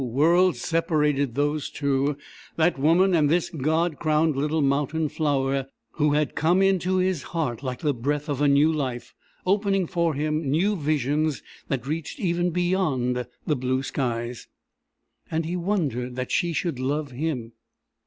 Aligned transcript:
Worlds 0.03 0.59
separated 0.59 1.35
those 1.35 1.69
two 1.69 2.17
that 2.55 2.79
woman 2.79 3.13
and 3.13 3.29
this 3.29 3.51
God 3.51 3.99
crowned 3.99 4.35
little 4.35 4.63
mountain 4.63 5.09
flower 5.09 5.67
who 5.91 6.13
had 6.13 6.33
come 6.33 6.63
into 6.63 6.97
his 6.97 7.21
heart 7.21 7.61
like 7.61 7.81
the 7.81 7.93
breath 7.93 8.27
of 8.27 8.41
a 8.41 8.47
new 8.47 8.73
life, 8.73 9.13
opening 9.45 9.85
for 9.85 10.15
him 10.15 10.49
new 10.49 10.75
visions 10.75 11.43
that 11.67 11.85
reached 11.85 12.19
even 12.19 12.49
beyond 12.49 13.27
the 13.45 13.55
blue 13.55 13.83
skies. 13.83 14.47
And 15.29 15.45
he 15.45 15.55
wondered 15.55 16.15
that 16.15 16.31
she 16.31 16.51
should 16.51 16.79
love 16.79 17.11
him. 17.11 17.51